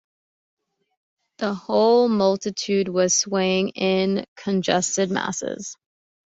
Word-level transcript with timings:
The 1.37 1.53
whole 1.53 2.09
multitude 2.09 2.87
was 2.89 3.15
swaying 3.15 3.69
in 3.75 4.25
congested 4.35 5.11
masses. 5.11 5.77